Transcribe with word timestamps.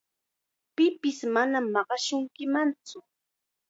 Pipis 0.75 1.19
manam 1.33 1.65
maqashunkimantsu. 1.73 2.97